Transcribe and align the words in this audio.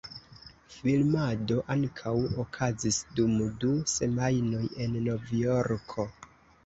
Filmado 0.75 1.57
ankaŭ 1.75 2.13
okazis 2.45 2.99
dum 3.19 3.37
du 3.65 3.75
semajnoj 3.95 4.67
en 4.87 4.97
Novjorko. 5.11 6.09